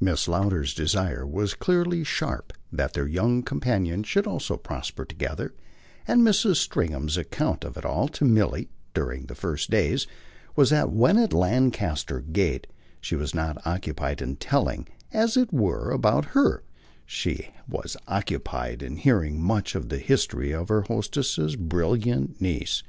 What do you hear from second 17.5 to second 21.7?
was occupied in hearing much of the history of her hostess's